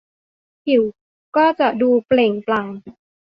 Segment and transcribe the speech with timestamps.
[0.63, 0.83] ผิว
[1.35, 2.67] ก็จะดูเปล่งปลั่ง